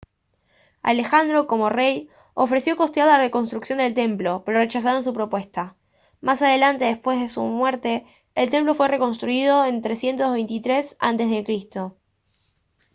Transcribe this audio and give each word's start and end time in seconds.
alejandro 0.81 1.45
como 1.45 1.69
rey 1.69 2.09
ofreció 2.33 2.75
costear 2.75 3.05
la 3.07 3.19
reconstrucción 3.19 3.77
del 3.77 3.93
templo 3.93 4.41
pero 4.43 4.57
rechazaron 4.57 5.03
su 5.03 5.13
propuesta 5.13 5.75
más 6.21 6.41
adelante 6.41 6.85
después 6.85 7.19
de 7.19 7.27
su 7.27 7.43
muerte 7.43 8.07
el 8.33 8.49
templo 8.49 8.73
fue 8.73 8.87
reconstruido 8.87 9.63
en 9.63 9.83
323 9.83 10.97
a 10.99 11.11
c 11.15 11.81